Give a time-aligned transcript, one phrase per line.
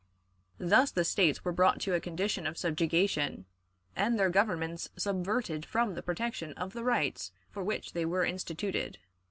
[0.57, 3.45] Thus the States were brought to a condition of subjugation,
[3.95, 8.97] and their governments subverted from the protection of the rights for which they were instituted.